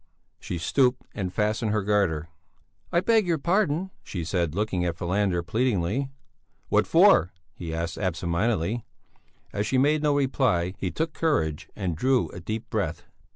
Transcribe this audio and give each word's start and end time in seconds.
She 0.39 0.57
stooped 0.57 1.03
and 1.13 1.31
fastened 1.31 1.69
her 1.69 1.83
garter. 1.83 2.27
"I 2.91 3.01
beg 3.01 3.27
your 3.27 3.37
pardon," 3.37 3.91
she 4.01 4.23
said, 4.25 4.55
looking 4.55 4.83
at 4.83 4.95
Falander, 4.97 5.43
pleadingly. 5.43 6.09
"What 6.69 6.87
for?" 6.87 7.31
he 7.53 7.71
asked, 7.71 7.99
absent 7.99 8.31
mindedly. 8.31 8.83
As 9.53 9.67
she 9.67 9.77
made 9.77 10.01
no 10.01 10.15
reply, 10.15 10.73
he 10.79 10.89
took 10.89 11.13
courage 11.13 11.69
and 11.75 11.95
drew 11.95 12.29
a 12.29 12.39
deep 12.39 12.67
breath. 12.71 13.03